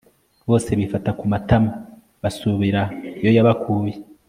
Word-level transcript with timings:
bose 0.49 0.69
bifata 0.79 1.09
ku 1.19 1.25
matama, 1.31 1.71
basubira 2.21 2.81
iyo 3.19 3.31
yabakuye 3.37 3.95